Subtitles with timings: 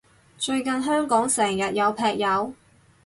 [0.39, 2.55] 最近香港成日有劈友？